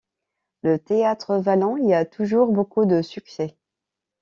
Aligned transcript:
Le 0.63 0.79
théâtre 0.79 1.37
wallon 1.45 1.77
y 1.77 1.93
a 1.93 2.05
toujours 2.05 2.51
beaucoup 2.51 2.85
de 2.87 3.03
succès. 3.03 3.55